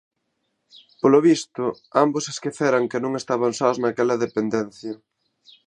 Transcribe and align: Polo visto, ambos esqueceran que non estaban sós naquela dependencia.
Polo 1.01 1.19
visto, 1.29 1.63
ambos 2.03 2.25
esqueceran 2.33 2.89
que 2.91 3.01
non 3.03 3.13
estaban 3.21 3.51
sós 3.59 3.77
naquela 3.83 4.19
dependencia. 4.25 4.93